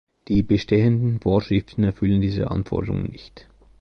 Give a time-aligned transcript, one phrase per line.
[0.29, 3.47] Die bestehenden Vorschriften erfüllen diese Anforderungen nicht.